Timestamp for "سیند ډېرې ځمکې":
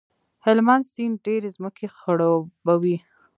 0.93-1.85